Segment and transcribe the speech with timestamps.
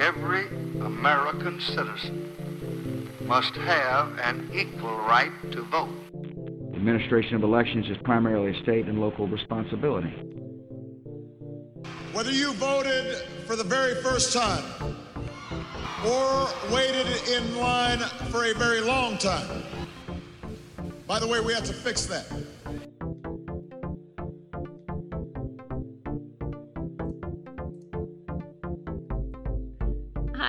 [0.00, 0.46] every
[0.80, 5.90] American citizen must have an equal right to vote.
[6.12, 10.12] The administration of elections is primarily a state and local responsibility.
[12.12, 13.16] Whether you voted
[13.46, 14.64] for the very first time
[16.06, 17.98] or waited in line
[18.30, 19.62] for a very long time,
[21.06, 22.26] by the way, we have to fix that.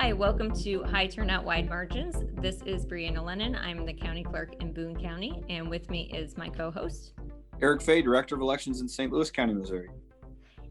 [0.02, 2.24] Hi, welcome to High Turnout Wide Margins.
[2.42, 3.54] This is Brianna Lennon.
[3.54, 7.12] I'm the county clerk in Boone County, and with me is my co host,
[7.60, 9.12] Eric Fey, Director of Elections in St.
[9.12, 9.90] Louis County, Missouri.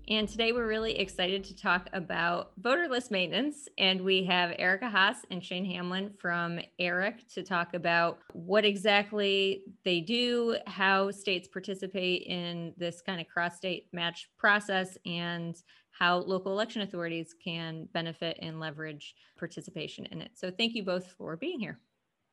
[0.10, 3.70] And today we're really excited to talk about voter list maintenance.
[3.78, 9.64] And we have Erica Haas and Shane Hamlin from ERIC to talk about what exactly
[9.86, 15.56] they do, how states participate in this kind of cross state match process, and
[15.92, 20.32] how local election authorities can benefit and leverage participation in it.
[20.34, 21.80] So thank you both for being here.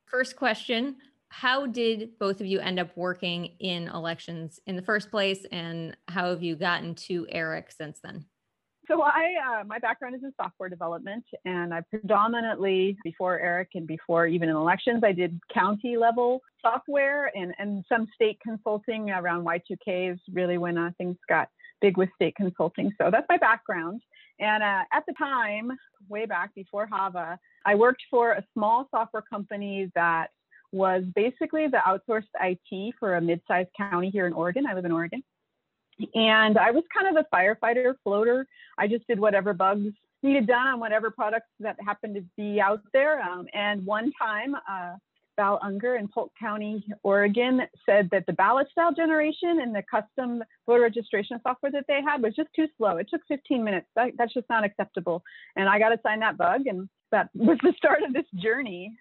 [0.06, 0.96] First question
[1.28, 5.96] How did both of you end up working in elections in the first place, and
[6.08, 8.24] how have you gotten to ERIC since then?
[8.88, 13.86] So I, uh, my background is in software development, and I predominantly before ERIC and
[13.86, 19.44] before even in elections, I did county level software and and some state consulting around
[19.44, 21.48] Y2K is really when uh, things got
[21.80, 22.92] big with state consulting.
[23.00, 24.02] So that's my background.
[24.40, 25.72] And uh, at the time,
[26.08, 30.28] way back before Hava, I worked for a small software company that
[30.72, 34.66] was basically the outsourced IT for a mid-sized county here in Oregon.
[34.66, 35.22] I live in Oregon.
[36.14, 38.46] And I was kind of a firefighter floater.
[38.76, 39.92] I just did whatever bugs
[40.22, 43.20] needed done on whatever products that happened to be out there.
[43.20, 44.94] Um, and one time, uh,
[45.38, 50.42] Val Unger in Polk County, Oregon, said that the ballot style generation and the custom
[50.66, 52.96] voter registration software that they had was just too slow.
[52.96, 53.86] It took 15 minutes.
[53.94, 55.22] That, that's just not acceptable.
[55.54, 58.92] And I got to sign that bug, and that was the start of this journey.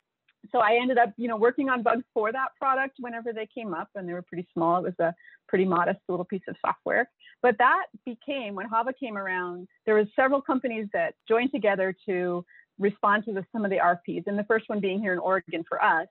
[0.51, 3.73] So I ended up, you know, working on bugs for that product whenever they came
[3.73, 4.77] up, and they were pretty small.
[4.77, 5.15] It was a
[5.47, 7.09] pretty modest little piece of software.
[7.41, 9.67] But that became when Hava came around.
[9.87, 12.45] There was several companies that joined together to
[12.79, 15.63] respond to the, some of the RFPs, and the first one being here in Oregon
[15.67, 16.07] for us.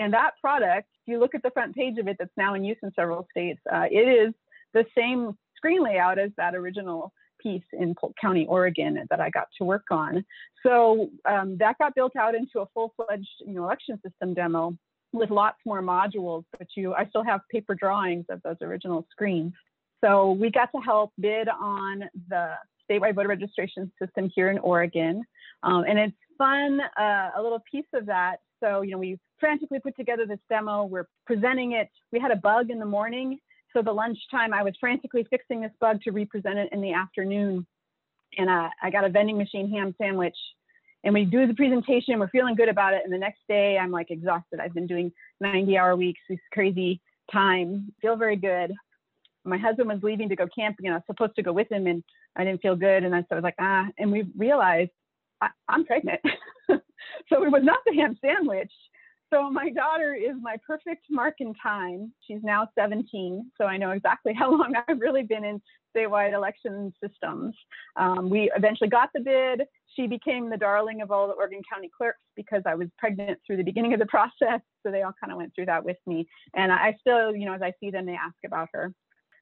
[0.00, 2.64] And that product, if you look at the front page of it that's now in
[2.64, 4.32] use in several states, uh, it is
[4.72, 9.48] the same screen layout as that original piece in Polk County, Oregon that I got
[9.58, 10.24] to work on.
[10.62, 14.76] So um, that got built out into a full-fledged you know, election system demo
[15.12, 19.52] with lots more modules, but you, I still have paper drawings of those original screens.
[20.02, 22.54] So we got to help bid on the
[22.88, 25.24] statewide voter registration system here in Oregon.
[25.62, 28.36] Um, and it's fun, uh, a little piece of that.
[28.60, 30.84] So, you know, we frantically put together this demo.
[30.84, 31.88] We're presenting it.
[32.12, 33.38] We had a bug in the morning.
[33.72, 37.66] So the lunchtime, I was frantically fixing this bug to represent it in the afternoon.
[38.36, 40.36] And uh, I got a vending machine ham sandwich.
[41.02, 42.18] And we do the presentation.
[42.18, 43.02] We're feeling good about it.
[43.04, 44.60] And the next day, I'm like exhausted.
[44.60, 47.00] I've been doing 90 hour weeks, this crazy
[47.32, 47.92] time.
[48.02, 48.72] Feel very good.
[49.44, 51.86] My husband was leaving to go camping, and I was supposed to go with him,
[51.86, 52.04] and
[52.36, 53.04] I didn't feel good.
[53.04, 53.86] And I, was like, ah.
[53.96, 54.90] And we realized
[55.40, 56.20] I, I'm pregnant.
[56.68, 58.72] so it was not the ham sandwich.
[59.32, 62.12] So my daughter is my perfect mark in time.
[62.26, 65.62] She's now 17, so I know exactly how long I've really been in
[65.96, 67.54] statewide election systems.
[67.96, 69.66] Um, we eventually got the bid.
[69.94, 73.56] She became the darling of all the Oregon County clerks because I was pregnant through
[73.56, 74.60] the beginning of the process.
[74.84, 76.28] So they all kind of went through that with me.
[76.54, 78.92] And I still, you know, as I see them, they ask about her.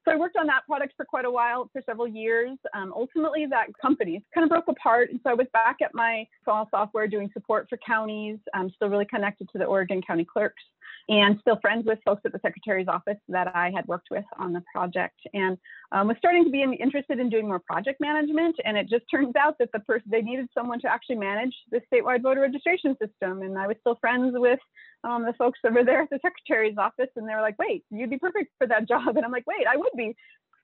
[0.09, 2.57] So I worked on that product for quite a while, for several years.
[2.73, 5.11] Um, ultimately, that company kind of broke apart.
[5.11, 8.39] And so I was back at my small software doing support for counties.
[8.55, 10.63] I'm still really connected to the Oregon County clerks
[11.09, 14.53] and still friends with folks at the secretary's office that I had worked with on
[14.53, 15.57] the project and
[15.91, 18.57] um, was starting to be interested in doing more project management.
[18.65, 21.81] And it just turns out that the person they needed someone to actually manage the
[21.91, 23.41] statewide voter registration system.
[23.43, 24.61] And I was still friends with
[25.03, 28.11] um, the folks over there at the secretary's office, and they were like, "Wait, you'd
[28.11, 30.15] be perfect for that job." And I'm like, "Wait, I would be."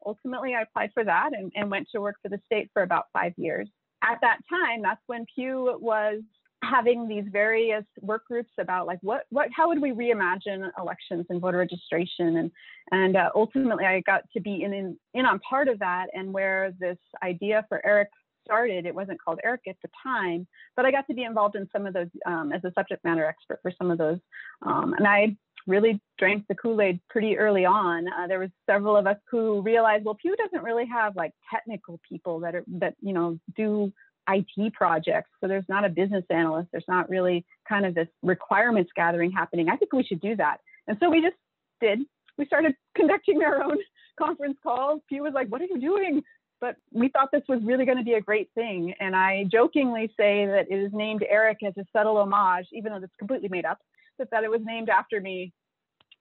[0.07, 3.07] Ultimately, I applied for that and, and went to work for the state for about
[3.15, 3.71] five years.
[4.03, 6.21] At that time, that's when Pew was
[6.65, 11.41] having these various work groups about like what what how would we reimagine elections and
[11.41, 12.51] voter registration and
[12.91, 16.33] and uh, ultimately I got to be in, in in on part of that and
[16.33, 18.09] where this idea for ERIC
[18.45, 20.47] started it wasn't called ERIC at the time
[20.77, 23.25] but I got to be involved in some of those um, as a subject matter
[23.25, 24.19] expert for some of those
[24.63, 25.37] um, and I
[25.67, 28.07] really drank the Kool-Aid pretty early on.
[28.09, 32.01] Uh, there was several of us who realized, well, Pew doesn't really have like technical
[32.07, 33.93] people that are that you know do
[34.29, 35.31] IT projects.
[35.41, 36.69] So there's not a business analyst.
[36.73, 39.69] There's not really kind of this requirements gathering happening.
[39.69, 40.59] I think we should do that.
[40.87, 41.37] And so we just
[41.81, 42.01] did.
[42.39, 43.79] We started conducting our own
[44.19, 45.01] conference calls.
[45.09, 46.23] Pew was like, "What are you doing?
[46.65, 48.95] but we thought this was really going to be a great thing.
[48.99, 53.03] And I jokingly say that it is named Eric as a subtle homage, even though
[53.03, 53.81] it's completely made up,
[54.17, 55.53] but that it was named after me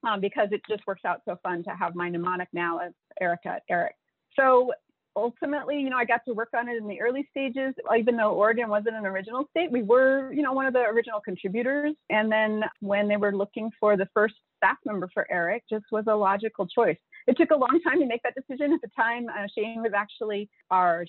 [0.06, 2.92] um, because it just works out so fun to have my mnemonic now as
[3.22, 3.96] Erica Eric.
[4.38, 4.74] So
[5.16, 8.32] ultimately, you know, I got to work on it in the early stages, even though
[8.32, 9.72] Oregon wasn't an original state.
[9.72, 11.94] We were, you know, one of the original contributors.
[12.10, 16.06] And then when they were looking for the first staff member for Eric, just was
[16.08, 16.98] a logical choice.
[17.28, 18.74] It took a long time to make that decision.
[18.74, 21.06] At the time, uh, Shane was actually our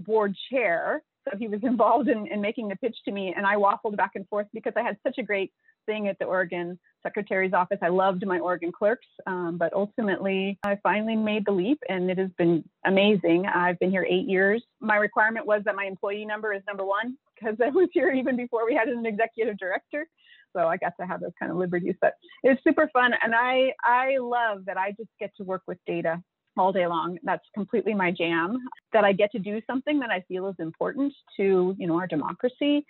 [0.00, 1.02] board chair.
[1.24, 4.12] So he was involved in, in making the pitch to me, and I waffled back
[4.14, 5.52] and forth because I had such a great
[5.88, 7.78] thing at the Oregon Secretary's office.
[7.82, 12.18] I loved my Oregon clerks, um, but ultimately I finally made the leap and it
[12.18, 13.46] has been amazing.
[13.46, 14.62] I've been here eight years.
[14.80, 18.36] My requirement was that my employee number is number one because I was here even
[18.36, 20.06] before we had an executive director.
[20.54, 23.12] So I got to have those kind of liberties, but it's super fun.
[23.22, 26.22] And I, I love that I just get to work with data
[26.58, 27.18] all day long.
[27.22, 28.58] That's completely my jam.
[28.92, 32.06] That I get to do something that I feel is important to, you know, our
[32.06, 32.84] democracy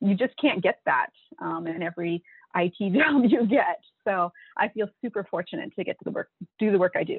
[0.00, 1.10] you just can't get that
[1.40, 2.22] um, in every
[2.54, 3.80] IT job you get.
[4.04, 7.18] So I feel super fortunate to get to the work, do the work I do.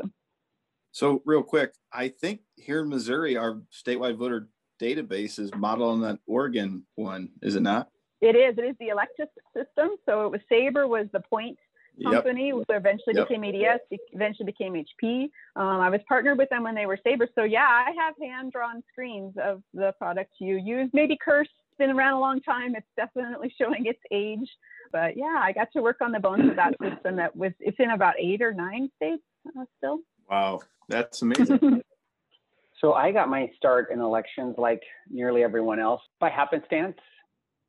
[0.91, 4.49] So real quick, I think here in Missouri, our statewide voter
[4.81, 7.89] database is modeled on that Oregon one, is it not?
[8.19, 8.57] It is.
[8.57, 9.95] It is the Electus system.
[10.05, 11.57] So it was Saber was the point
[12.03, 12.55] company, yep.
[12.67, 13.27] who eventually yep.
[13.27, 13.81] became EDS,
[14.13, 15.23] eventually became HP.
[15.55, 17.27] Um, I was partnered with them when they were Saber.
[17.35, 20.89] So yeah, I have hand-drawn screens of the products you use.
[20.93, 22.75] Maybe Curse been around a long time.
[22.75, 24.49] It's definitely showing its age.
[24.91, 27.77] But yeah, I got to work on the bones of that system that was, it's
[27.79, 29.99] in about eight or nine states uh, still.
[30.29, 31.81] Wow, that's amazing.
[32.79, 36.97] so I got my start in elections like nearly everyone else by happenstance,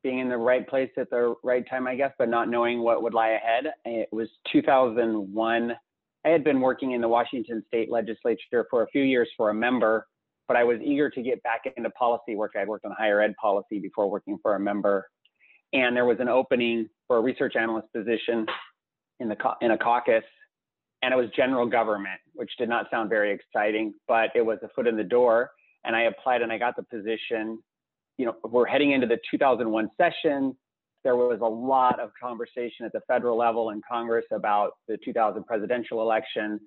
[0.03, 3.03] being in the right place at the right time, I guess, but not knowing what
[3.03, 3.73] would lie ahead.
[3.85, 5.73] It was 2001.
[6.25, 9.55] I had been working in the Washington state legislature for a few years for a
[9.55, 10.07] member
[10.49, 12.53] but I was eager to get back into policy work.
[12.59, 15.09] I'd worked on higher ed policy before working for a member,
[15.73, 18.47] and there was an opening for a research analyst position
[19.21, 20.25] in the in a caucus,
[21.03, 24.69] and it was general government, which did not sound very exciting, but it was a
[24.75, 25.51] foot in the door,
[25.85, 27.59] and I applied and I got the position.
[28.23, 30.57] You know, we're heading into the 2001 session.
[31.03, 35.45] There was a lot of conversation at the federal level in Congress about the 2000
[35.45, 36.61] presidential election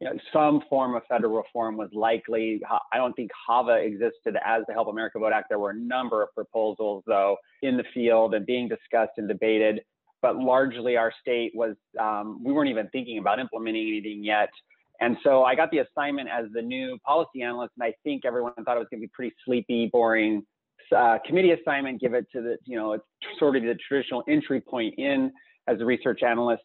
[0.00, 2.60] you know, some form of federal reform was likely.
[2.92, 5.46] I don't think HAVA existed as the Help America Vote Act.
[5.48, 9.82] There were a number of proposals, though, in the field and being discussed and debated.
[10.22, 14.48] But largely, our state was, um, we weren't even thinking about implementing anything yet.
[15.00, 18.54] And so I got the assignment as the new policy analyst, and I think everyone
[18.64, 20.42] thought it was going to be pretty sleepy, boring
[20.96, 22.00] uh, committee assignment.
[22.00, 23.04] Give it to the, you know, it's
[23.38, 25.32] sort of the traditional entry point in
[25.68, 26.64] as a research analyst.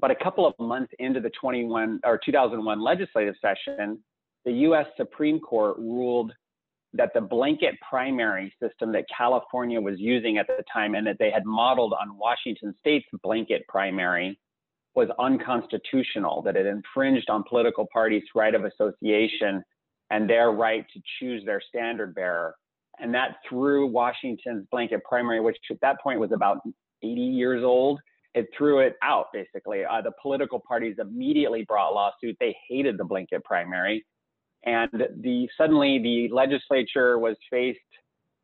[0.00, 4.02] But a couple of months into the 21 or 2001 legislative session,
[4.44, 4.86] the U.S.
[4.96, 6.32] Supreme Court ruled
[6.94, 11.30] that the blanket primary system that California was using at the time and that they
[11.30, 14.38] had modeled on Washington state's blanket primary
[14.94, 19.62] was unconstitutional, that it infringed on political parties' right of association
[20.10, 22.54] and their right to choose their standard bearer.
[23.00, 26.58] And that threw Washington's blanket primary, which at that point was about
[27.02, 28.00] 80 years old,
[28.34, 29.84] it threw it out basically.
[29.84, 32.36] Uh, the political parties immediately brought lawsuit.
[32.40, 34.04] They hated the blanket primary,
[34.64, 37.78] and the suddenly the legislature was faced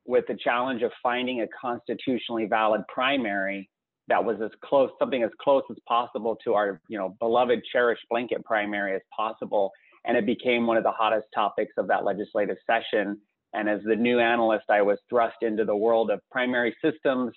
[0.07, 3.69] with the challenge of finding a constitutionally valid primary
[4.09, 8.03] that was as close something as close as possible to our you know beloved cherished
[8.11, 9.71] blanket primary as possible
[10.05, 13.19] and it became one of the hottest topics of that legislative session
[13.53, 17.33] and as the new analyst i was thrust into the world of primary systems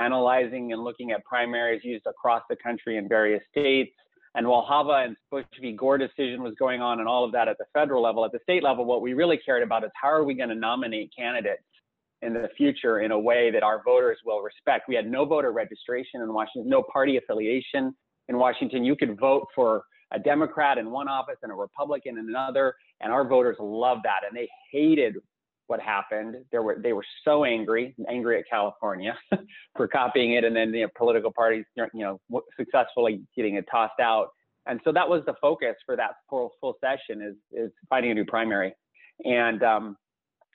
[0.00, 3.92] analyzing and looking at primaries used across the country in various states.
[4.34, 5.72] And while HAVA and Bush v.
[5.72, 8.38] Gore decision was going on and all of that at the federal level, at the
[8.42, 11.62] state level, what we really cared about is how are we going to nominate candidates
[12.22, 14.88] in the future in a way that our voters will respect.
[14.88, 17.94] We had no voter registration in Washington, no party affiliation
[18.28, 18.84] in Washington.
[18.84, 23.12] You could vote for a Democrat in one office and a Republican in another, and
[23.12, 24.20] our voters loved that.
[24.28, 25.16] And they hated
[25.70, 26.34] what happened.
[26.50, 29.16] There were they were so angry, angry at California
[29.76, 34.30] for copying it, and then the political parties, you know, successfully getting it tossed out.
[34.66, 38.14] And so that was the focus for that full full session is is finding a
[38.14, 38.74] new primary,
[39.24, 39.96] and um,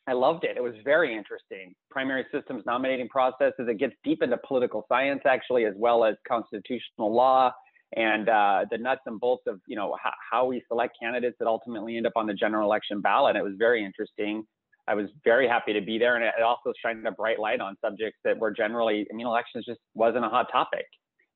[0.06, 0.58] I loved it.
[0.58, 1.74] It was very interesting.
[1.90, 3.68] Primary systems nominating processes.
[3.70, 7.52] It gets deep into political science actually, as well as constitutional law
[7.96, 11.48] and uh, the nuts and bolts of you know how, how we select candidates that
[11.48, 13.36] ultimately end up on the general election ballot.
[13.38, 14.46] It was very interesting.
[14.88, 16.16] I was very happy to be there.
[16.16, 19.66] And it also shined a bright light on subjects that were generally, I mean, elections
[19.66, 20.86] just wasn't a hot topic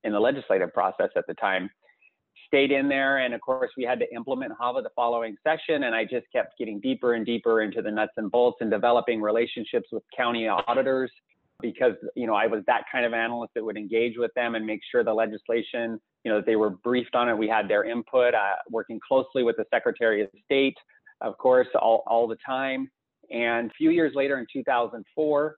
[0.03, 1.69] in the legislative process at the time.
[2.47, 3.19] stayed in there.
[3.19, 5.83] And of course, we had to implement HAVA the following session.
[5.83, 9.21] And I just kept getting deeper and deeper into the nuts and bolts and developing
[9.21, 11.11] relationships with county auditors
[11.61, 14.65] because, you know, I was that kind of analyst that would engage with them and
[14.65, 17.37] make sure the legislation, you know, that they were briefed on it.
[17.37, 20.77] We had their input, uh, working closely with the Secretary of State,
[21.21, 22.89] of course, all, all the time.
[23.31, 25.55] And a few years later in 2004,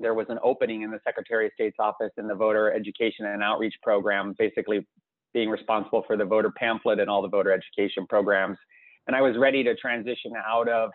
[0.00, 3.42] there was an opening in the Secretary of State's office in the voter education and
[3.42, 4.86] outreach program, basically
[5.32, 8.58] being responsible for the voter pamphlet and all the voter education programs.
[9.06, 10.90] And I was ready to transition out of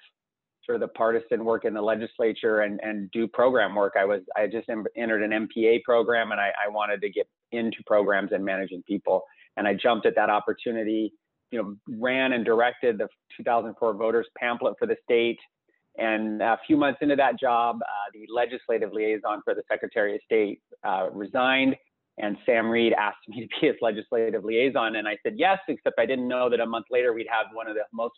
[0.66, 3.94] sort of the partisan work in the legislature and, and do program work.
[3.98, 7.78] I was I just entered an MPA program and I, I wanted to get into
[7.86, 9.24] programs and managing people.
[9.56, 11.14] And I jumped at that opportunity,
[11.52, 15.40] you know, ran and directed the 2004 voters pamphlet for the state.
[15.98, 20.22] And a few months into that job, uh, the legislative liaison for the Secretary of
[20.26, 21.76] State uh, resigned
[22.20, 24.96] and Sam Reed asked me to be his legislative liaison.
[24.96, 27.68] And I said yes, except I didn't know that a month later we'd have one
[27.68, 28.16] of the most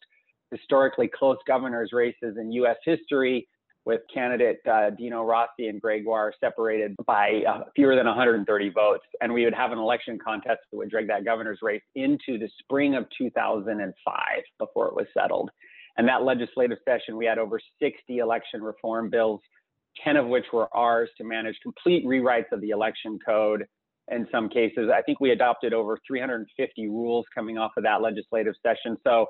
[0.52, 2.78] historically close governor's races in U.S.
[2.84, 3.48] history
[3.86, 9.04] with candidate uh, Dino Rossi and Gregoire separated by uh, fewer than 130 votes.
[9.22, 12.50] And we would have an election contest that would drag that governor's race into the
[12.60, 14.16] spring of 2005
[14.60, 15.50] before it was settled.
[16.00, 19.42] And that legislative session, we had over 60 election reform bills,
[20.02, 23.66] 10 of which were ours to manage complete rewrites of the election code
[24.10, 24.90] in some cases.
[24.96, 28.96] I think we adopted over 350 rules coming off of that legislative session.
[29.04, 29.26] So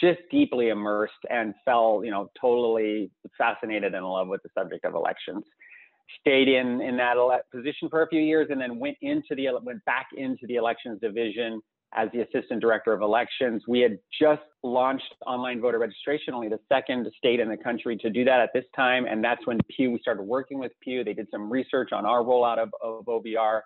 [0.00, 4.86] just deeply immersed and fell, you know, totally fascinated and in love with the subject
[4.86, 5.44] of elections.
[6.20, 9.48] Stayed in in that ele- position for a few years, and then went into the
[9.62, 11.60] went back into the elections division
[11.94, 13.62] as the assistant director of elections.
[13.68, 18.10] We had just launched online voter registration, only the second state in the country to
[18.10, 19.92] do that at this time, and that's when Pew.
[19.92, 21.04] We started working with Pew.
[21.04, 23.60] They did some research on our rollout of, of OVR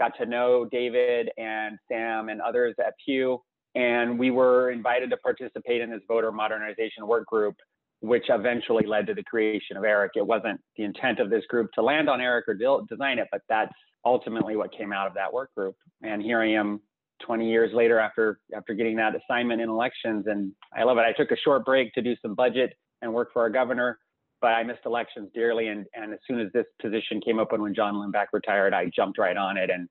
[0.00, 3.40] got to know David and Sam and others at Pew.
[3.76, 7.54] And we were invited to participate in this voter modernization work group,
[8.00, 10.12] which eventually led to the creation of ERIC.
[10.16, 13.28] It wasn't the intent of this group to land on ERIC or de- design it,
[13.30, 15.76] but that's ultimately what came out of that work group.
[16.02, 16.80] And here I am
[17.20, 21.02] 20 years later after after getting that assignment in elections and I love it.
[21.02, 23.98] I took a short break to do some budget and work for our governor
[24.40, 25.68] but I missed elections dearly.
[25.68, 29.18] And, and as soon as this position came open when John Lindback retired, I jumped
[29.18, 29.88] right on it and,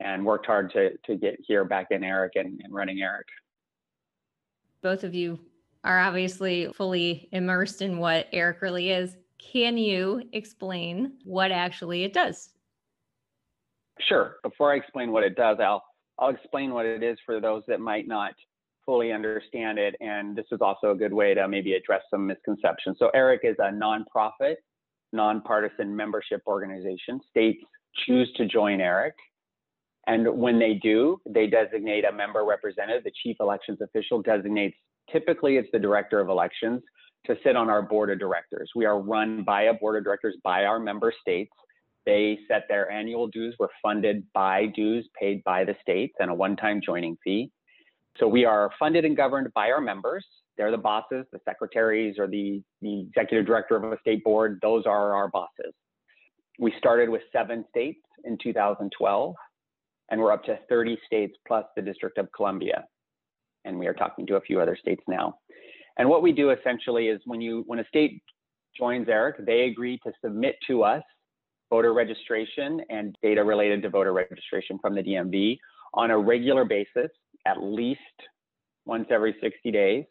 [0.00, 3.26] and worked hard to, to get here back in ERIC and, and running ERIC.
[4.82, 5.38] Both of you
[5.84, 9.16] are obviously fully immersed in what ERIC really is.
[9.38, 12.50] Can you explain what actually it does?
[14.00, 14.36] Sure.
[14.42, 15.84] Before I explain what it does, I'll
[16.18, 18.32] I'll explain what it is for those that might not
[18.86, 19.94] fully understand it.
[20.00, 22.96] And this is also a good way to maybe address some misconceptions.
[22.98, 24.56] So ERIC is a nonprofit,
[25.12, 27.20] nonpartisan membership organization.
[27.30, 27.62] States
[28.06, 29.14] choose to join ERIC.
[30.06, 33.04] And when they do, they designate a member representative.
[33.04, 34.76] The chief elections official designates,
[35.10, 36.82] typically it's the director of elections,
[37.26, 38.70] to sit on our board of directors.
[38.76, 41.52] We are run by a board of directors by our member states.
[42.06, 43.54] They set their annual dues.
[43.58, 47.50] We're funded by dues paid by the states and a one-time joining fee.
[48.18, 50.24] So we are funded and governed by our members.
[50.56, 54.58] They're the bosses, the secretaries or the, the executive director of a state board.
[54.62, 55.72] Those are our bosses.
[56.58, 59.34] We started with seven states in 2012,
[60.10, 62.84] and we're up to 30 states plus the District of Columbia.
[63.64, 65.38] And we are talking to a few other states now.
[65.98, 68.22] And what we do essentially is when you when a state
[68.76, 71.02] joins ERIC, they agree to submit to us
[71.74, 75.58] voter registration and data related to voter registration from the DMV
[75.94, 77.10] on a regular basis
[77.46, 77.98] at least
[78.86, 80.04] once every 60 days.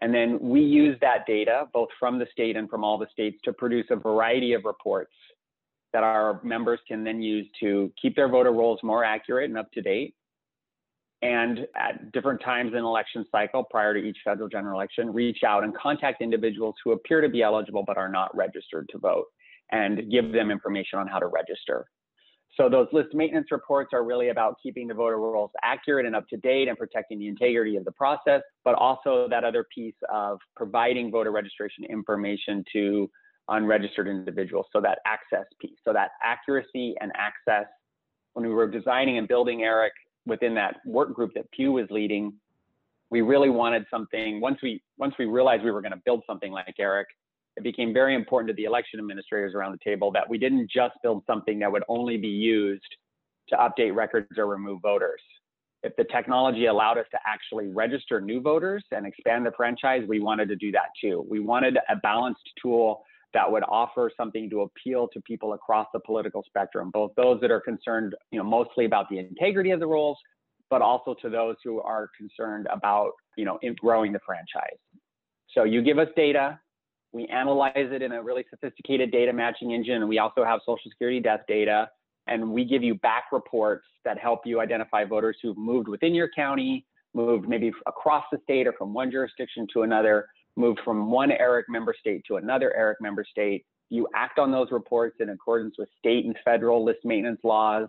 [0.00, 3.38] And then we use that data, both from the state and from all the states,
[3.44, 5.12] to produce a variety of reports
[5.92, 9.70] that our members can then use to keep their voter rolls more accurate and up
[9.74, 10.12] to date.
[11.22, 15.62] And at different times in election cycle, prior to each federal general election, reach out
[15.62, 19.26] and contact individuals who appear to be eligible but are not registered to vote
[19.72, 21.86] and give them information on how to register.
[22.56, 26.26] So those list maintenance reports are really about keeping the voter rolls accurate and up
[26.28, 30.38] to date and protecting the integrity of the process, but also that other piece of
[30.56, 33.10] providing voter registration information to
[33.48, 34.66] unregistered individuals.
[34.72, 37.66] So that access piece, so that accuracy and access.
[38.32, 39.92] When we were designing and building ERIC
[40.26, 42.34] within that work group that Pew was leading,
[43.10, 44.40] we really wanted something.
[44.40, 47.06] Once we once we realized we were going to build something like ERIC,
[47.56, 50.94] it became very important to the election administrators around the table that we didn't just
[51.02, 52.84] build something that would only be used
[53.48, 55.20] to update records or remove voters.
[55.82, 60.20] If the technology allowed us to actually register new voters and expand the franchise, we
[60.20, 61.24] wanted to do that too.
[61.28, 66.00] We wanted a balanced tool that would offer something to appeal to people across the
[66.00, 69.86] political spectrum, both those that are concerned, you know, mostly about the integrity of the
[69.86, 70.18] rules,
[70.70, 74.78] but also to those who are concerned about, you know, growing the franchise.
[75.52, 76.58] So you give us data,
[77.16, 80.90] we analyze it in a really sophisticated data matching engine, and we also have Social
[80.90, 81.88] Security death data,
[82.26, 86.28] and we give you back reports that help you identify voters who've moved within your
[86.28, 91.30] county, moved maybe across the state or from one jurisdiction to another, moved from one
[91.30, 93.64] ERIC member state to another ERIC member state.
[93.88, 97.88] You act on those reports in accordance with state and federal list maintenance laws.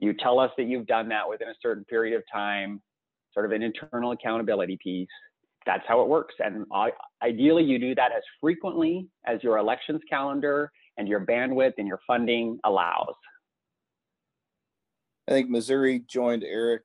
[0.00, 2.82] You tell us that you've done that within a certain period of time,
[3.32, 5.08] sort of an internal accountability piece.
[5.66, 6.34] That's how it works.
[6.38, 6.66] And
[7.22, 12.00] ideally, you do that as frequently as your elections calendar and your bandwidth and your
[12.06, 13.14] funding allows.
[15.26, 16.82] I think Missouri joined ERIC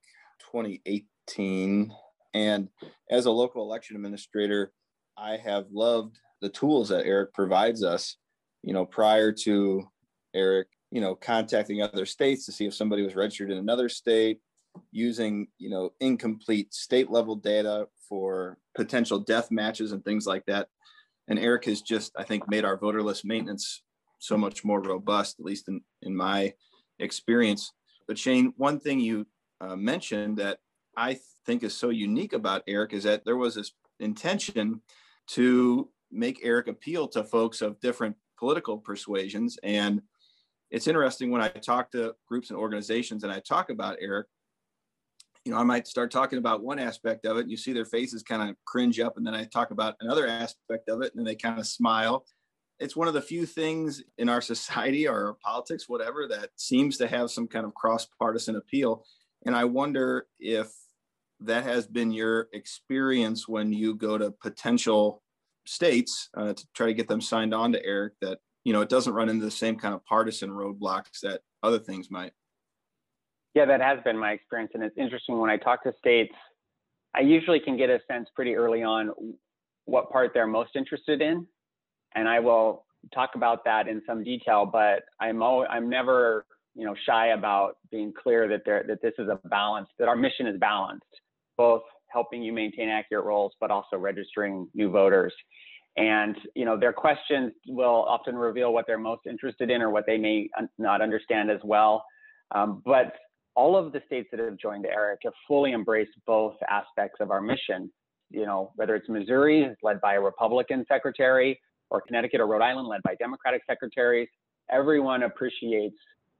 [0.51, 1.91] 2018.
[2.33, 2.69] And
[3.09, 4.71] as a local election administrator,
[5.17, 8.15] I have loved the tools that ERIC provides us.
[8.63, 9.83] You know, prior to
[10.33, 14.39] ERIC, you know, contacting other states to see if somebody was registered in another state,
[14.91, 20.67] using, you know, incomplete state level data for potential death matches and things like that.
[21.27, 23.83] And ERIC has just, I think, made our voter list maintenance
[24.17, 26.53] so much more robust, at least in, in my
[26.97, 27.71] experience.
[28.07, 29.27] But Shane, one thing you
[29.61, 30.57] uh, mentioned that
[30.97, 34.81] I think is so unique about ERIC is that there was this intention
[35.27, 39.57] to make ERIC appeal to folks of different political persuasions.
[39.63, 40.01] And
[40.71, 44.25] it's interesting when I talk to groups and organizations and I talk about ERIC,
[45.45, 47.85] you know, I might start talking about one aspect of it and you see their
[47.85, 49.17] faces kind of cringe up.
[49.17, 52.25] And then I talk about another aspect of it and they kind of smile.
[52.79, 57.07] It's one of the few things in our society or politics, whatever, that seems to
[57.07, 59.05] have some kind of cross partisan appeal.
[59.45, 60.71] And I wonder if
[61.41, 65.23] that has been your experience when you go to potential
[65.65, 68.89] states uh, to try to get them signed on to ERIC that you know it
[68.89, 72.33] doesn't run into the same kind of partisan roadblocks that other things might
[73.53, 76.33] yeah that has been my experience and it's interesting when i talk to states
[77.15, 79.11] i usually can get a sense pretty early on
[79.85, 81.45] what part they're most interested in
[82.15, 86.85] and i will talk about that in some detail but i'm always, i'm never you
[86.85, 90.47] know shy about being clear that there that this is a balance that our mission
[90.47, 91.03] is balanced
[91.57, 95.33] both helping you maintain accurate rolls, but also registering new voters.
[95.97, 100.05] And you know, their questions will often reveal what they're most interested in or what
[100.05, 102.05] they may not understand as well.
[102.51, 103.13] Um, but
[103.59, 107.41] all of the states that have joined ERIC have fully embraced both aspects of our
[107.41, 107.91] mission.
[108.29, 112.87] You know, whether it's Missouri, led by a Republican secretary, or Connecticut or Rhode Island,
[112.87, 114.29] led by Democratic secretaries,
[114.71, 115.97] everyone appreciates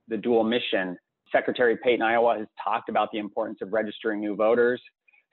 [0.08, 0.96] the dual mission.
[1.32, 4.82] Secretary Pate in Iowa has talked about the importance of registering new voters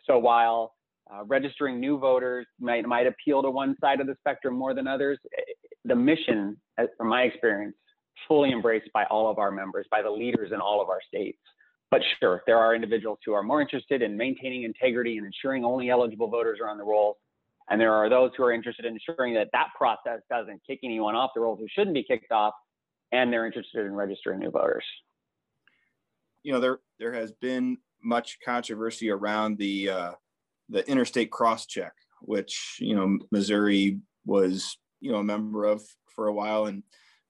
[0.06, 0.74] so while
[1.12, 4.86] uh, registering new voters might, might appeal to one side of the spectrum more than
[4.86, 5.42] others, eh,
[5.84, 6.56] the mission,
[6.96, 7.74] from my experience,
[8.26, 11.38] fully embraced by all of our members, by the leaders in all of our states.
[11.90, 15.88] But sure, there are individuals who are more interested in maintaining integrity and ensuring only
[15.88, 17.16] eligible voters are on the rolls.
[17.68, 21.14] And there are those who are interested in ensuring that that process doesn't kick anyone
[21.14, 22.54] off the rolls who shouldn't be kicked off,
[23.12, 24.84] and they're interested in registering new voters.
[26.42, 30.12] You know, there there has been much controversy around the uh,
[30.68, 35.82] the interstate cross check, which you know Missouri was you know a member of
[36.14, 36.84] for a while, and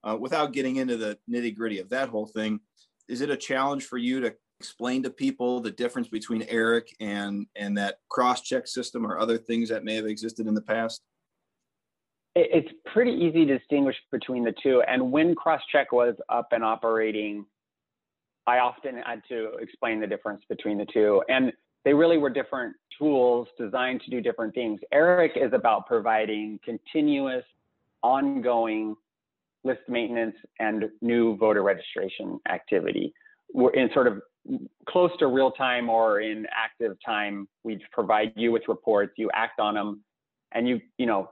[0.04, 2.60] uh, without getting into the nitty gritty of that whole thing,
[3.08, 7.46] is it a challenge for you to explain to people the difference between ERIC and
[7.56, 11.02] and that cross check system or other things that may have existed in the past?
[12.34, 14.82] It's pretty easy to distinguish between the two.
[14.86, 17.46] And when cross check was up and operating,
[18.46, 21.22] I often had to explain the difference between the two.
[21.28, 21.52] And
[21.84, 24.80] they really were different tools designed to do different things.
[24.92, 27.44] ERIC is about providing continuous,
[28.02, 28.96] ongoing
[29.64, 33.14] list maintenance and new voter registration activity.
[33.52, 34.20] We're in sort of
[34.88, 37.48] close to real time or in active time.
[37.64, 40.02] We provide you with reports, you act on them,
[40.52, 41.30] and you, you know,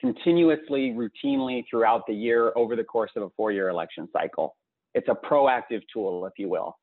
[0.00, 4.56] continuously, routinely throughout the year over the course of a four year election cycle.
[4.94, 6.76] It's a proactive tool, if you will.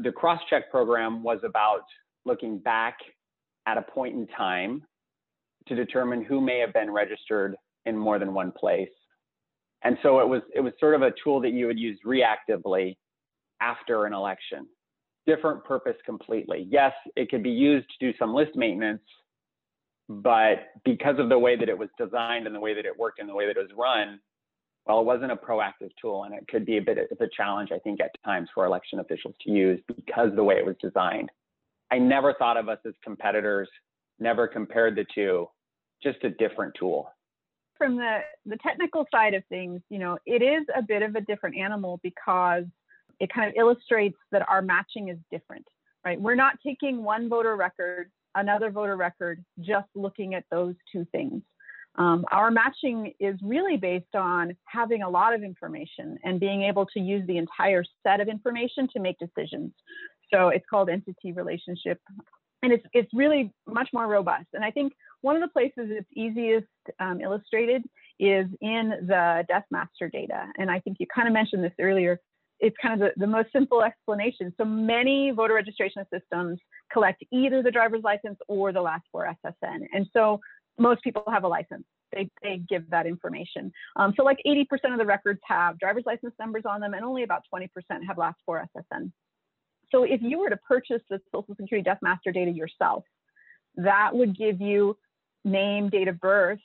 [0.00, 1.82] The cross-check program was about
[2.24, 2.96] looking back
[3.66, 4.82] at a point in time
[5.68, 7.54] to determine who may have been registered
[7.86, 8.88] in more than one place.
[9.82, 12.96] And so it was it was sort of a tool that you would use reactively
[13.60, 14.66] after an election.
[15.26, 16.66] Different purpose completely.
[16.70, 19.02] Yes, it could be used to do some list maintenance,
[20.08, 23.20] but because of the way that it was designed and the way that it worked
[23.20, 24.18] and the way that it was run,
[24.86, 27.70] well, it wasn't a proactive tool and it could be a bit of a challenge,
[27.72, 31.30] I think, at times for election officials to use because the way it was designed.
[31.92, 33.68] I never thought of us as competitors,
[34.18, 35.48] never compared the two,
[36.02, 37.10] just a different tool.
[37.76, 41.20] From the, the technical side of things, you know, it is a bit of a
[41.20, 42.64] different animal because
[43.20, 45.66] it kind of illustrates that our matching is different.
[46.04, 46.20] right?
[46.20, 51.42] We're not taking one voter record, another voter record, just looking at those two things.
[51.96, 56.86] Um, our matching is really based on having a lot of information and being able
[56.86, 59.72] to use the entire set of information to make decisions.
[60.32, 61.98] So it's called entity relationship.
[62.62, 64.46] And it's, it's really much more robust.
[64.54, 66.68] And I think one of the places it's easiest
[67.00, 67.82] um, illustrated
[68.20, 70.46] is in the death master data.
[70.58, 72.20] And I think you kind of mentioned this earlier.
[72.60, 74.52] It's kind of the, the most simple explanation.
[74.58, 76.58] So many voter registration systems
[76.92, 79.86] collect either the driver's license or the last four SSN.
[79.92, 80.40] And so
[80.78, 81.84] most people have a license.
[82.12, 83.72] They, they give that information.
[83.96, 87.22] Um, so like 80% of the records have driver's license numbers on them and only
[87.22, 87.68] about 20%
[88.06, 89.12] have last four SSN.
[89.90, 93.04] So if you were to purchase the Social Security Death Master data yourself,
[93.76, 94.96] that would give you
[95.44, 96.60] name, date of birth,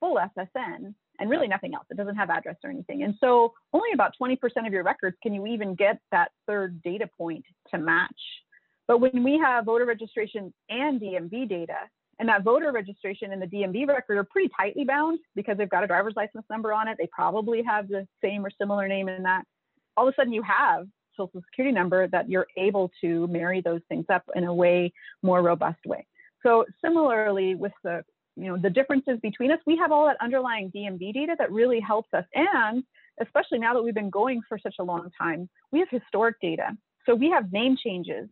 [0.00, 1.86] full SSN, and really nothing else.
[1.90, 3.02] It doesn't have address or anything.
[3.02, 7.08] And so only about 20% of your records can you even get that third data
[7.16, 8.10] point to match.
[8.86, 11.78] But when we have voter registration and DMV data,
[12.18, 15.82] and that voter registration and the DMV record are pretty tightly bound because they've got
[15.82, 16.96] a driver's license number on it.
[16.98, 19.44] They probably have the same or similar name in that.
[19.96, 23.80] All of a sudden, you have social security number that you're able to marry those
[23.88, 26.06] things up in a way more robust way.
[26.44, 28.04] So similarly with the
[28.36, 31.80] you know the differences between us, we have all that underlying DMV data that really
[31.80, 32.24] helps us.
[32.34, 32.84] And
[33.20, 36.76] especially now that we've been going for such a long time, we have historic data.
[37.06, 38.28] So we have name changes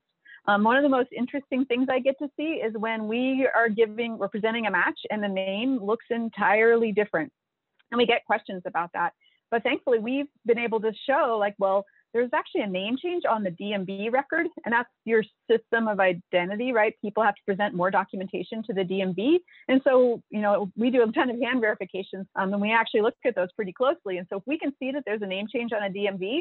[0.46, 3.68] um, one of the most interesting things I get to see is when we are
[3.68, 7.32] giving, we're presenting a match and the name looks entirely different.
[7.90, 9.12] And we get questions about that.
[9.50, 13.42] But thankfully, we've been able to show like, well, there's actually a name change on
[13.42, 16.94] the DMV record, and that's your system of identity, right?
[17.00, 19.38] People have to present more documentation to the DMV.
[19.68, 23.02] And so, you know, we do a ton of hand verifications, um, and we actually
[23.02, 24.18] look at those pretty closely.
[24.18, 26.40] And so if we can see that there's a name change on a DMV,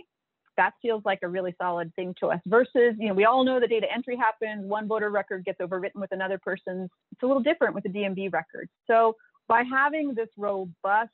[0.57, 3.59] that feels like a really solid thing to us versus, you know, we all know
[3.59, 6.89] the data entry happens, one voter record gets overwritten with another person's.
[7.13, 8.69] It's a little different with the DMV record.
[8.85, 9.15] So
[9.47, 11.11] by having this robust,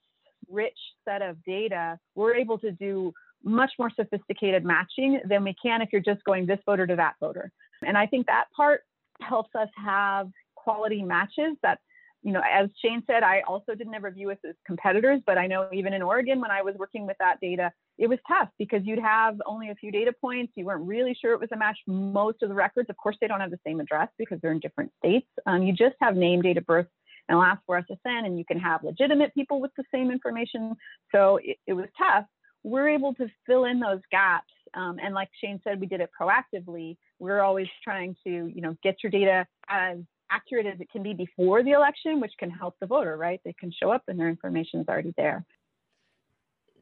[0.49, 5.81] rich set of data, we're able to do much more sophisticated matching than we can
[5.81, 7.51] if you're just going this voter to that voter.
[7.85, 8.81] And I think that part
[9.21, 11.79] helps us have quality matches that
[12.23, 15.47] you know, as Shane said, I also didn't ever view us as competitors, but I
[15.47, 18.81] know even in Oregon, when I was working with that data, it was tough because
[18.83, 20.51] you'd have only a few data points.
[20.55, 21.77] You weren't really sure it was a match.
[21.87, 24.59] Most of the records, of course, they don't have the same address because they're in
[24.59, 25.27] different states.
[25.45, 26.87] Um, you just have name, date of birth,
[27.29, 30.75] and last four SSN, and you can have legitimate people with the same information.
[31.13, 32.25] So it, it was tough.
[32.67, 34.51] We're able to fill in those gaps.
[34.73, 36.97] Um, and like Shane said, we did it proactively.
[37.17, 39.99] We're always trying to, you know, get your data as
[40.29, 43.39] accurate as it can be before the election, which can help the voter, right?
[43.45, 45.45] They can show up and their information is already there.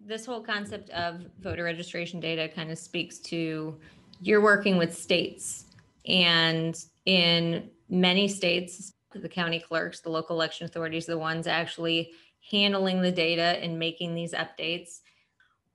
[0.04, 3.78] This whole concept of voter registration data kind of speaks to
[4.22, 5.66] you're working with states.
[6.08, 12.12] And in many states, the county clerks, the local election authorities, the ones actually
[12.52, 15.02] handling the data and making these updates.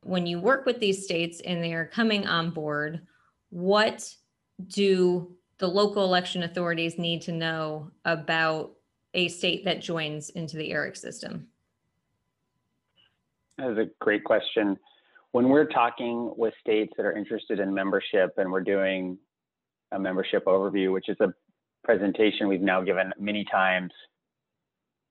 [0.03, 3.01] When you work with these states and they are coming on board,
[3.51, 4.15] what
[4.67, 8.73] do the local election authorities need to know about
[9.13, 11.49] a state that joins into the ERIC system?
[13.59, 14.79] That is a great question.
[15.33, 19.19] When we're talking with states that are interested in membership and we're doing
[19.93, 21.35] a membership overview, which is a
[21.85, 23.93] presentation we've now given many times,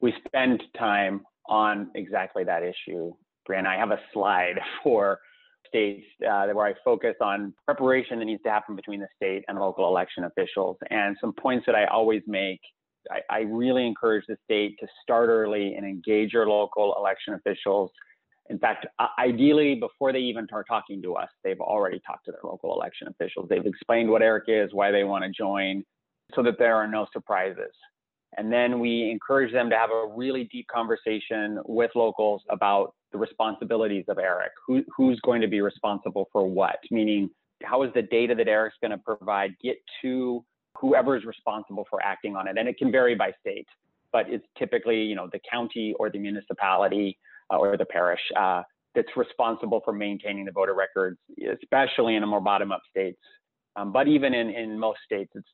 [0.02, 3.14] we spend time on exactly that issue.
[3.50, 5.20] Brianna, I have a slide for
[5.68, 9.60] states uh, where I focus on preparation that needs to happen between the state and
[9.60, 10.78] local election officials.
[10.90, 12.60] And some points that I always make
[13.10, 17.92] I, I really encourage the state to start early and engage your local election officials.
[18.50, 18.88] In fact,
[19.20, 23.08] ideally, before they even start talking to us, they've already talked to their local election
[23.08, 23.48] officials.
[23.48, 25.84] They've explained what ERIC is, why they want to join,
[26.34, 27.72] so that there are no surprises.
[28.38, 33.18] And then we encourage them to have a really deep conversation with locals about the
[33.18, 34.52] responsibilities of ERIC.
[34.68, 36.78] Who, who's going to be responsible for what?
[36.92, 37.30] Meaning,
[37.64, 40.44] how is the data that ERIC's going to provide get to
[40.80, 42.58] whoever is responsible for acting on it?
[42.58, 43.68] And it can vary by state,
[44.12, 47.18] but it's typically, you know, the county or the municipality
[47.52, 48.64] uh, or the parish uh,
[48.96, 51.18] that's responsible for maintaining the voter records,
[51.62, 53.20] especially in the more bottom-up states.
[53.76, 55.48] Um, but even in, in most states, it's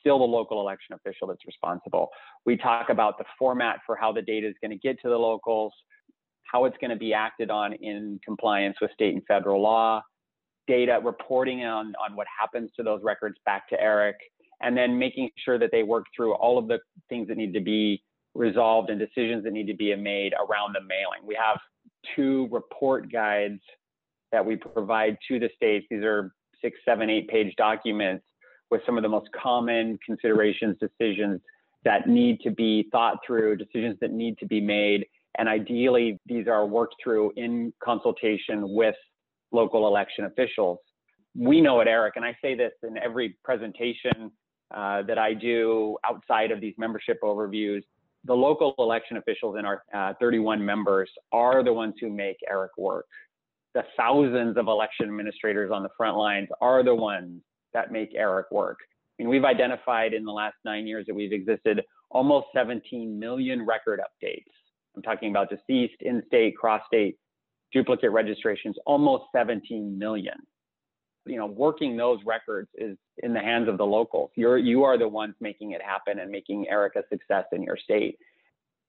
[0.00, 2.10] still the local election official that's responsible.
[2.44, 5.16] We talk about the format for how the data is going to get to the
[5.16, 5.72] locals,
[6.50, 10.02] how it's going to be acted on in compliance with state and federal law,
[10.66, 14.16] data reporting on, on what happens to those records back to ERIC,
[14.60, 16.78] and then making sure that they work through all of the
[17.08, 18.02] things that need to be
[18.34, 21.26] resolved and decisions that need to be made around the mailing.
[21.26, 21.58] We have
[22.14, 23.60] two report guides
[24.32, 25.86] that we provide to the states.
[25.90, 28.24] These are six, seven, eight page documents
[28.70, 31.40] with some of the most common considerations, decisions
[31.84, 35.06] that need to be thought through, decisions that need to be made.
[35.38, 38.94] And ideally, these are worked through in consultation with
[39.52, 40.78] local election officials.
[41.34, 44.30] We know at ERIC, and I say this in every presentation
[44.74, 47.82] uh, that I do outside of these membership overviews,
[48.24, 52.70] the local election officials in our uh, 31 members are the ones who make ERIC
[52.76, 53.06] work.
[53.74, 58.46] The thousands of election administrators on the front lines are the ones that make ERIC
[58.50, 58.78] work.
[59.18, 63.64] I mean, we've identified in the last nine years that we've existed almost 17 million
[63.64, 64.44] record updates.
[64.96, 67.16] I'm talking about deceased, in-state, cross-state,
[67.72, 70.34] duplicate registrations, almost 17 million.
[71.26, 74.30] You know, working those records is in the hands of the locals.
[74.36, 77.76] You're you are the ones making it happen and making ERIC a success in your
[77.76, 78.16] state.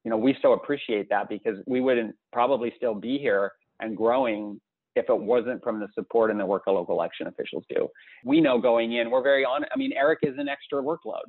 [0.04, 4.62] You know, we so appreciate that because we wouldn't probably still be here and growing
[4.96, 7.88] if it wasn't from the support and the work of local election officials do.
[8.24, 9.65] We know going in, we're very on.
[9.74, 11.26] I mean, ERIC is an extra workload.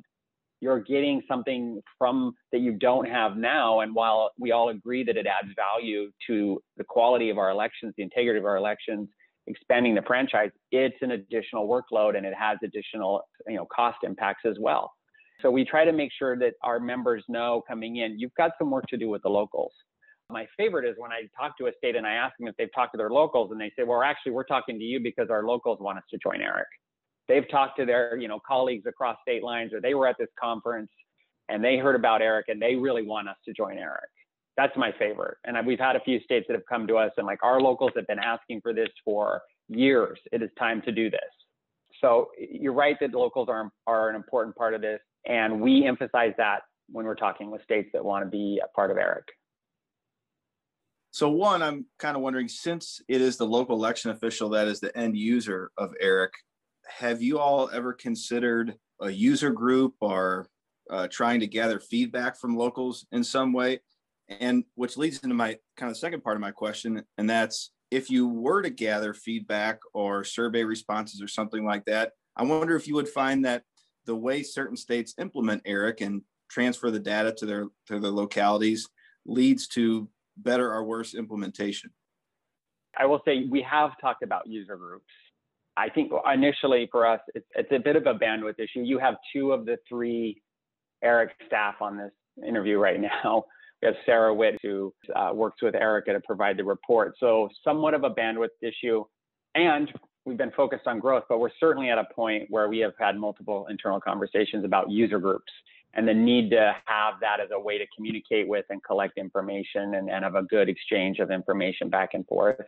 [0.61, 3.79] You're getting something from that you don't have now.
[3.79, 7.93] And while we all agree that it adds value to the quality of our elections,
[7.97, 9.07] the integrity of our elections,
[9.47, 14.43] expanding the franchise, it's an additional workload and it has additional, you know, cost impacts
[14.45, 14.91] as well.
[15.41, 18.69] So we try to make sure that our members know coming in, you've got some
[18.69, 19.71] work to do with the locals.
[20.29, 22.69] My favorite is when I talk to a state and I ask them if they've
[22.75, 25.43] talked to their locals and they say, well, actually, we're talking to you because our
[25.43, 26.67] locals want us to join ERIC.
[27.29, 30.27] They've talked to their, you know, colleagues across state lines or they were at this
[30.37, 30.89] conference
[31.47, 34.09] and they heard about ERIC and they really want us to join ERIC.
[34.57, 35.37] That's my favorite.
[35.45, 37.91] And we've had a few states that have come to us and like our locals
[37.95, 40.19] have been asking for this for years.
[40.31, 41.21] It is time to do this.
[42.01, 44.99] So you're right that locals are, are an important part of this.
[45.25, 48.89] And we emphasize that when we're talking with states that want to be a part
[48.89, 49.23] of ERIC.
[51.11, 54.79] So one, I'm kind of wondering, since it is the local election official that is
[54.79, 56.31] the end user of ERIC,
[56.89, 60.47] have you all ever considered a user group or
[60.89, 63.79] uh, trying to gather feedback from locals in some way?
[64.27, 68.09] And which leads into my kind of second part of my question, and that's if
[68.09, 72.87] you were to gather feedback or survey responses or something like that, I wonder if
[72.87, 73.63] you would find that
[74.05, 78.87] the way certain states implement ERIC and transfer the data to their to their localities
[79.25, 81.91] leads to better or worse implementation?
[82.97, 85.05] I will say we have talked about user groups.
[85.79, 88.81] I think initially for us, it's, it's a bit of a bandwidth issue.
[88.81, 90.41] You have two of the three
[91.03, 92.11] ERIC staff on this
[92.45, 93.45] interview right now.
[93.81, 97.15] We have Sarah Witt, who uh, works with Erica to provide the report.
[97.17, 99.05] So, somewhat of a bandwidth issue.
[99.55, 99.89] And
[100.25, 103.17] we've been focused on growth, but we're certainly at a point where we have had
[103.17, 105.51] multiple internal conversations about user groups
[105.93, 109.95] and the need to have that as a way to communicate with and collect information
[109.95, 112.59] and, and have a good exchange of information back and forth.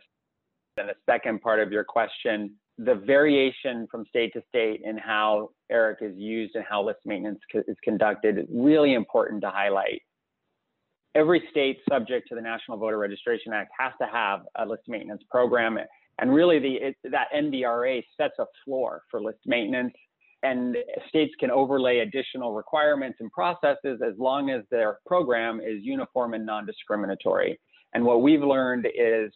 [0.76, 5.50] And the second part of your question, the variation from state to state in how
[5.70, 10.02] ERIC is used and how list maintenance is conducted is really important to highlight.
[11.14, 15.22] Every state subject to the National Voter Registration Act has to have a list maintenance
[15.30, 15.78] program.
[16.18, 19.92] And really, the, it, that NVRA sets a floor for list maintenance
[20.42, 20.76] and
[21.08, 26.44] states can overlay additional requirements and processes as long as their program is uniform and
[26.44, 27.60] non-discriminatory.
[27.94, 29.32] And what we've learned is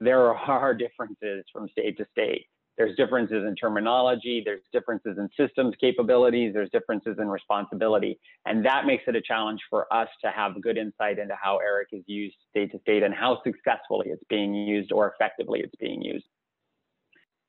[0.00, 2.46] there are differences from state to state.
[2.82, 8.18] There's differences in terminology, there's differences in systems capabilities, there's differences in responsibility.
[8.44, 11.92] And that makes it a challenge for us to have good insight into how ERIC
[11.92, 16.02] is used state to state and how successfully it's being used or effectively it's being
[16.02, 16.24] used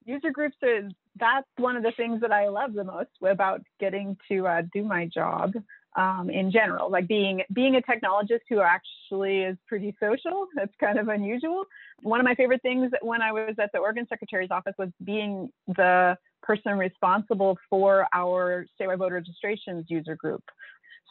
[0.05, 4.17] user groups is that's one of the things that I love the most about getting
[4.29, 5.53] to uh, do my job
[5.95, 6.89] um, in general.
[6.89, 10.47] Like being being a technologist who actually is pretty social.
[10.55, 11.65] That's kind of unusual.
[12.01, 15.49] One of my favorite things when I was at the Oregon Secretary's office was being
[15.67, 20.43] the person responsible for our statewide voter registrations user group.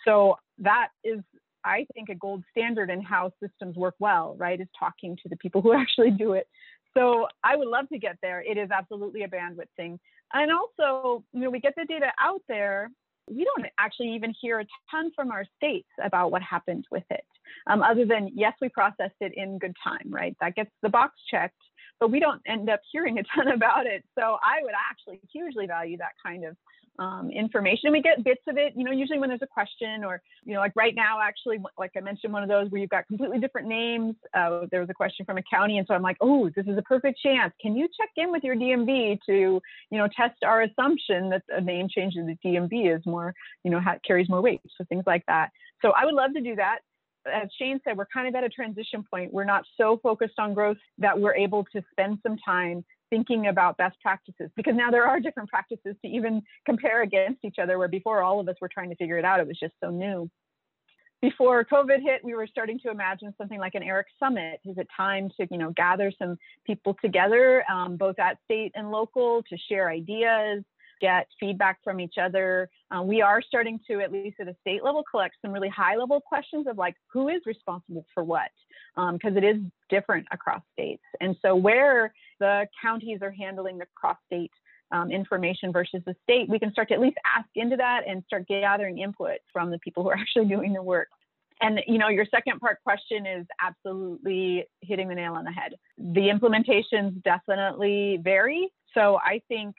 [0.04, 1.20] So that is
[1.64, 4.60] I think a gold standard in how systems work well, right?
[4.60, 6.48] Is talking to the people who actually do it.
[6.94, 8.42] So I would love to get there.
[8.42, 9.98] It is absolutely a bandwidth thing.
[10.34, 12.90] And also, you know, we get the data out there.
[13.30, 17.24] We don't actually even hear a ton from our states about what happened with it,
[17.66, 20.36] um, other than, yes, we processed it in good time, right?
[20.40, 21.56] That gets the box checked,
[22.00, 24.04] but we don't end up hearing a ton about it.
[24.18, 26.56] So I would actually hugely value that kind of
[26.98, 27.80] um, information.
[27.84, 30.54] And we get bits of it, you know, usually when there's a question or, you
[30.54, 33.38] know, like right now, actually, like I mentioned, one of those where you've got completely
[33.38, 34.14] different names.
[34.34, 35.78] Uh, there was a question from a county.
[35.78, 37.52] And so I'm like, oh, this is a perfect chance.
[37.60, 39.32] Can you check in with your DMV to,
[39.90, 43.70] you know, test our assumption that a name change in the DMV is more, you
[43.70, 44.60] know, ha- carries more weight.
[44.76, 45.50] So things like that.
[45.80, 46.78] So I would love to do that.
[47.32, 49.32] as Shane said, we're kind of at a transition point.
[49.32, 53.76] We're not so focused on growth that we're able to spend some time thinking about
[53.76, 57.86] best practices because now there are different practices to even compare against each other where
[57.86, 60.30] before all of us were trying to figure it out it was just so new.
[61.20, 64.60] Before covid hit we were starting to imagine something like an eric summit.
[64.64, 68.90] Is it time to you know gather some people together um, both at state and
[68.90, 70.64] local to share ideas
[71.02, 72.70] get feedback from each other.
[72.90, 75.96] Uh, we are starting to, at least at a state level, collect some really high
[75.96, 78.50] level questions of like, who is responsible for what?
[78.94, 79.56] Because um, it is
[79.90, 81.02] different across states.
[81.20, 84.52] And so, where the counties are handling the cross state
[84.92, 88.22] um, information versus the state, we can start to at least ask into that and
[88.26, 91.08] start gathering input from the people who are actually doing the work.
[91.60, 95.74] And you know, your second part question is absolutely hitting the nail on the head.
[95.98, 98.68] The implementations definitely vary.
[98.94, 99.74] So I think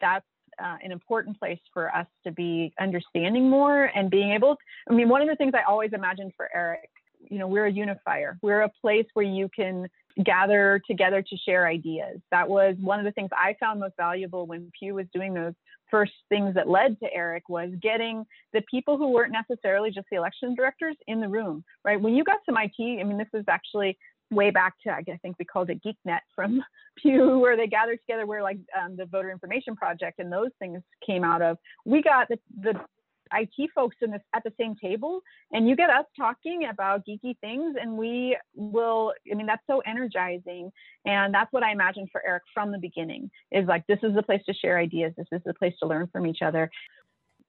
[0.00, 0.26] that's
[0.62, 4.56] uh, an important place for us to be understanding more and being able.
[4.88, 6.90] I mean, one of the things I always imagined for Eric,
[7.30, 8.38] you know, we're a unifier.
[8.42, 9.88] We're a place where you can
[10.24, 12.20] gather together to share ideas.
[12.30, 15.54] That was one of the things I found most valuable when Pew was doing those
[15.90, 20.16] first things that led to Eric was getting the people who weren't necessarily just the
[20.16, 22.00] election directors in the room, right?
[22.00, 23.98] When you got some IT, I mean, this is actually
[24.32, 26.62] way back to I think we called it GeekNet from
[26.96, 30.82] Pew, where they gathered together where like um, the Voter Information Project and those things
[31.06, 31.58] came out of.
[31.84, 32.80] We got the, the
[33.34, 35.20] IT folks in this at the same table,
[35.52, 39.12] and you get us talking about geeky things, and we will.
[39.30, 40.70] I mean, that's so energizing,
[41.06, 43.30] and that's what I imagined for Eric from the beginning.
[43.50, 45.12] Is like this is the place to share ideas.
[45.16, 46.70] This is the place to learn from each other.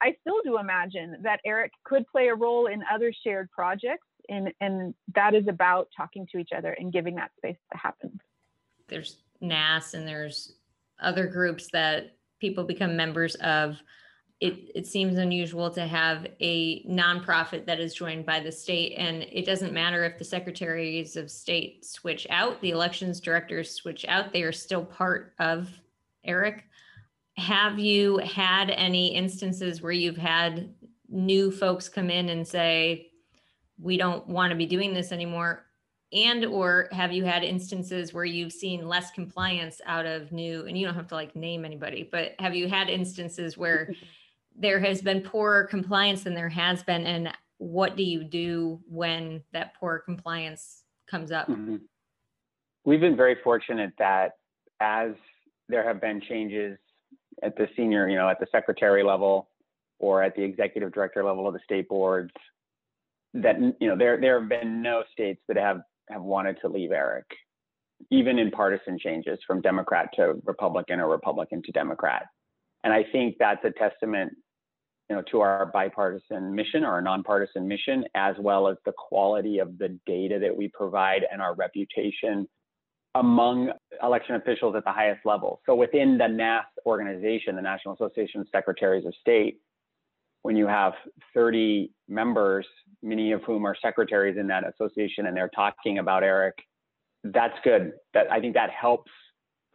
[0.01, 4.53] I still do imagine that Eric could play a role in other shared projects and
[4.61, 8.19] and that is about talking to each other and giving that space to happen
[8.87, 10.53] there's NASS and there's
[11.01, 13.77] other groups that people become members of.
[14.39, 19.23] It, it seems unusual to have a nonprofit that is joined by the state and
[19.31, 24.33] it doesn't matter if the secretaries of state switch out the elections directors switch out
[24.33, 25.69] they are still part of
[26.25, 26.65] eric.
[27.37, 30.73] Have you had any instances where you've had
[31.07, 33.11] new folks come in and say
[33.83, 35.65] we don't want to be doing this anymore.
[36.13, 40.77] And or have you had instances where you've seen less compliance out of new and
[40.77, 43.93] you don't have to like name anybody but have you had instances where
[44.55, 47.05] there has been poorer compliance than there has been?
[47.05, 51.47] And what do you do when that poor compliance comes up?
[51.47, 51.77] Mm-hmm.
[52.85, 54.33] we've been very fortunate that
[54.79, 55.11] as
[55.67, 56.77] there have been changes
[57.41, 59.49] at the senior you know at the secretary level
[59.99, 62.31] or at the executive director level of the state boards
[63.33, 66.91] that you know there there have been no states that have have wanted to leave
[66.91, 67.25] Eric,
[68.11, 72.25] even in partisan changes from Democrat to Republican or Republican to Democrat.
[72.83, 74.33] And I think that's a testament,
[75.09, 79.59] you know, to our bipartisan mission or our nonpartisan mission, as well as the quality
[79.59, 82.47] of the data that we provide and our reputation
[83.15, 85.61] among election officials at the highest level.
[85.65, 89.59] So within the NASS organization, the National Association of Secretaries of State,
[90.43, 90.93] when you have
[91.33, 92.67] 30 members,
[93.01, 96.55] many of whom are secretaries in that association, and they're talking about Eric,
[97.23, 97.93] that's good.
[98.13, 99.11] That I think that helps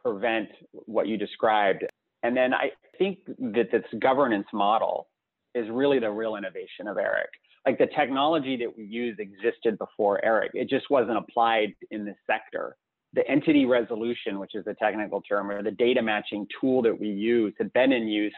[0.02, 1.84] prevent what you described.
[2.22, 5.08] And then I think that this governance model
[5.54, 7.30] is really the real innovation of Eric.
[7.66, 12.16] Like the technology that we use existed before Eric, it just wasn't applied in this
[12.26, 12.76] sector.
[13.14, 17.08] The entity resolution, which is the technical term, or the data matching tool that we
[17.08, 18.34] use, had been in use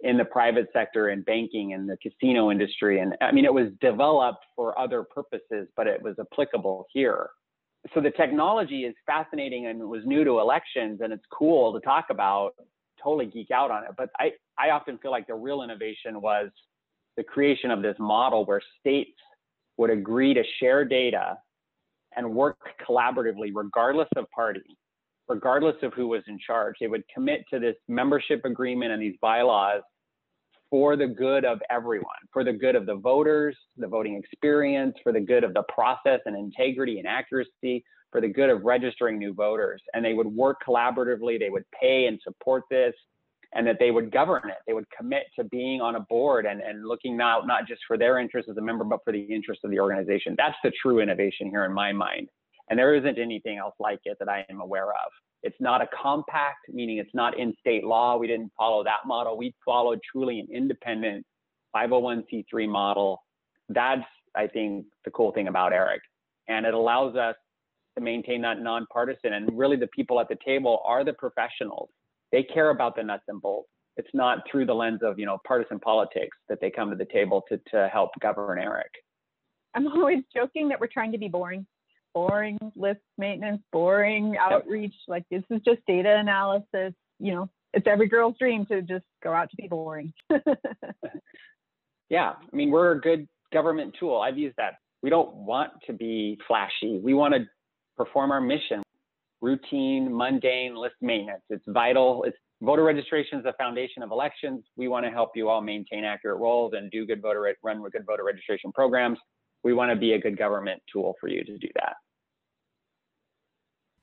[0.00, 3.00] in the private sector and banking and the casino industry.
[3.00, 7.30] And I mean, it was developed for other purposes, but it was applicable here.
[7.94, 11.80] So the technology is fascinating and it was new to elections and it's cool to
[11.80, 12.52] talk about,
[13.02, 13.90] totally geek out on it.
[13.96, 16.50] But I, I often feel like the real innovation was
[17.16, 19.18] the creation of this model where states
[19.78, 21.36] would agree to share data
[22.16, 22.58] and work
[22.88, 24.77] collaboratively, regardless of party
[25.28, 26.76] regardless of who was in charge.
[26.80, 29.82] They would commit to this membership agreement and these bylaws
[30.70, 35.12] for the good of everyone, for the good of the voters, the voting experience, for
[35.12, 39.32] the good of the process and integrity and accuracy, for the good of registering new
[39.32, 39.82] voters.
[39.94, 42.94] And they would work collaboratively, they would pay and support this,
[43.54, 44.58] and that they would govern it.
[44.66, 47.96] They would commit to being on a board and, and looking not, not just for
[47.96, 50.34] their interest as a member, but for the interest of the organization.
[50.36, 52.28] That's the true innovation here in my mind.
[52.70, 55.10] And there isn't anything else like it that I am aware of.
[55.42, 58.16] It's not a compact, meaning it's not in state law.
[58.16, 59.36] We didn't follow that model.
[59.36, 61.24] We followed truly an independent
[61.74, 63.22] 501c3 model.
[63.68, 64.02] That's,
[64.34, 66.02] I think, the cool thing about Eric.
[66.48, 67.36] And it allows us
[67.96, 69.34] to maintain that nonpartisan.
[69.34, 71.88] And really, the people at the table are the professionals.
[72.32, 73.68] They care about the nuts and bolts.
[73.96, 77.06] It's not through the lens of you know partisan politics that they come to the
[77.06, 78.90] table to to help govern Eric.
[79.74, 81.66] I'm always joking that we're trying to be boring.
[82.14, 84.94] Boring list maintenance, boring outreach.
[85.06, 86.94] Like this is just data analysis.
[87.20, 90.12] You know, it's every girl's dream to just go out to be boring.
[92.08, 94.18] yeah, I mean, we're a good government tool.
[94.18, 94.74] I've used that.
[95.02, 96.98] We don't want to be flashy.
[97.02, 97.40] We want to
[97.96, 98.82] perform our mission.
[99.40, 101.42] Routine, mundane list maintenance.
[101.50, 102.24] It's vital.
[102.24, 104.64] It's voter registration is the foundation of elections.
[104.76, 107.92] We want to help you all maintain accurate rolls and do good voter run with
[107.92, 109.18] good voter registration programs.
[109.64, 111.96] We want to be a good government tool for you to do that.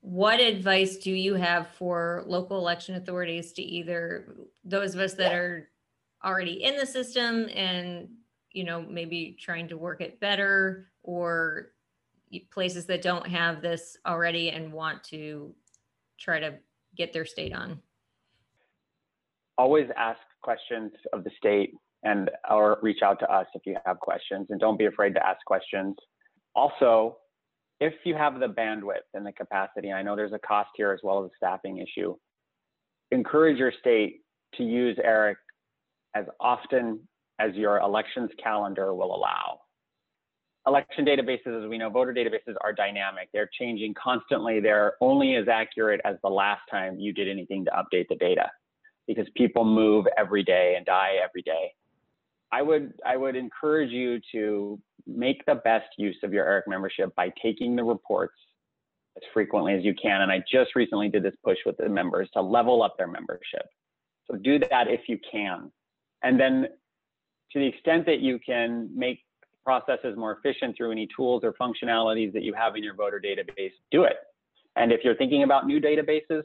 [0.00, 5.32] What advice do you have for local election authorities to either those of us that
[5.32, 5.68] are
[6.24, 8.08] already in the system and
[8.52, 11.72] you know maybe trying to work it better or
[12.50, 15.54] places that don't have this already and want to
[16.18, 16.54] try to
[16.96, 17.80] get their state on?
[19.58, 21.74] Always ask questions of the state
[22.06, 25.26] and or reach out to us if you have questions and don't be afraid to
[25.26, 25.94] ask questions.
[26.54, 27.16] Also,
[27.80, 31.00] if you have the bandwidth and the capacity, I know there's a cost here as
[31.02, 32.14] well as a staffing issue,
[33.10, 34.20] encourage your state
[34.54, 35.36] to use ERIC
[36.14, 37.00] as often
[37.38, 39.60] as your elections calendar will allow
[40.66, 43.28] election databases, as we know, voter databases are dynamic.
[43.32, 44.60] They're changing constantly.
[44.60, 48.50] They're only as accurate as the last time you did anything to update the data
[49.06, 51.72] because people move every day and die every day.
[52.52, 57.14] I would, I would encourage you to make the best use of your ERIC membership
[57.14, 58.34] by taking the reports
[59.16, 60.22] as frequently as you can.
[60.22, 63.66] And I just recently did this push with the members to level up their membership.
[64.30, 65.70] So do that if you can.
[66.22, 66.66] And then
[67.52, 69.20] to the extent that you can make
[69.64, 73.72] processes more efficient through any tools or functionalities that you have in your voter database,
[73.90, 74.16] do it.
[74.76, 76.42] And if you're thinking about new databases,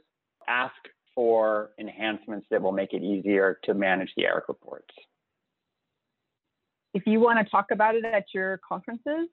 [0.48, 0.74] ask
[1.14, 4.94] for enhancements that will make it easier to manage the ERIC reports.
[6.94, 9.28] If you want to talk about it at your conferences,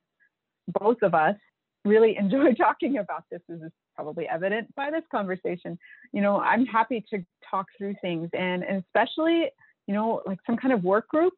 [0.81, 1.37] both of us
[1.85, 3.41] really enjoy talking about this.
[3.49, 5.79] This is probably evident by this conversation.
[6.13, 9.51] You know, I'm happy to talk through things and, and especially,
[9.87, 11.35] you know, like some kind of work group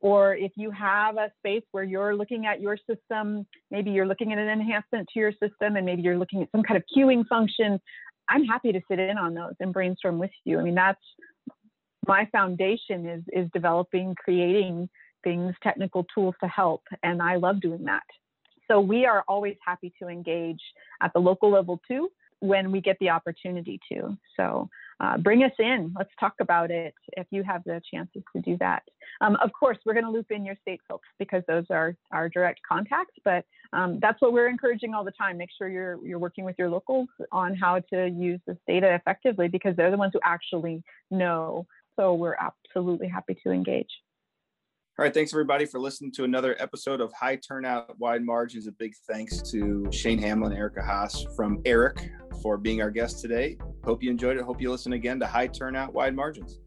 [0.00, 4.32] or if you have a space where you're looking at your system, maybe you're looking
[4.32, 7.26] at an enhancement to your system and maybe you're looking at some kind of queuing
[7.26, 7.78] function,
[8.28, 10.58] I'm happy to sit in on those and brainstorm with you.
[10.58, 11.00] I mean, that's
[12.06, 14.88] my foundation is is developing, creating
[15.22, 18.02] things, technical tools to help, and I love doing that.
[18.68, 20.60] So we are always happy to engage
[21.02, 24.16] at the local level too when we get the opportunity to.
[24.36, 24.68] So
[25.00, 25.92] uh, bring us in.
[25.96, 28.82] Let's talk about it if you have the chances to do that.
[29.20, 32.28] Um, of course, we're going to loop in your state folks because those are our
[32.28, 35.38] direct contacts, but um, that's what we're encouraging all the time.
[35.38, 39.48] Make sure you're, you're working with your locals on how to use this data effectively
[39.48, 41.66] because they're the ones who actually know.
[41.96, 43.90] So we're absolutely happy to engage.
[45.00, 48.66] All right, thanks everybody for listening to another episode of High Turnout Wide Margins.
[48.66, 52.10] A big thanks to Shane Hamlin, Erica Haas from ERIC
[52.42, 53.56] for being our guest today.
[53.82, 54.42] Hope you enjoyed it.
[54.42, 56.60] Hope you listen again to High Turnout Wide Margins.